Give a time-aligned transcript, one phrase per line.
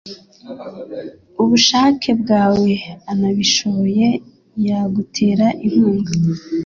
[1.43, 2.71] ubushake bwawe
[3.11, 4.07] anabishoye
[4.67, 6.11] yagutera inkunga.